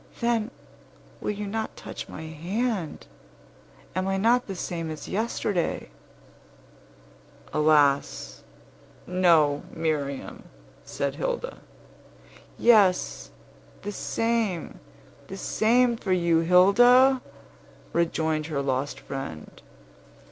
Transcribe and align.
Then, 0.19 0.49
will 1.19 1.29
you 1.29 1.45
not 1.45 1.77
touch 1.77 2.09
my 2.09 2.23
hand? 2.23 3.05
Am 3.95 4.07
I 4.07 4.17
not 4.17 4.47
the 4.47 4.55
same 4.55 4.89
as 4.89 5.07
yesterday?" 5.07 5.91
"Alas! 7.53 8.41
no, 9.05 9.61
Miriam!" 9.71 10.41
said 10.83 11.17
Hilda. 11.17 11.59
"Yes, 12.57 13.29
the 13.83 13.91
same, 13.91 14.79
the 15.27 15.37
same 15.37 15.95
for 15.97 16.11
you, 16.13 16.39
Hilda," 16.39 17.21
rejoined 17.93 18.47
her 18.47 18.63
lost 18.63 18.99
friend. 18.99 19.61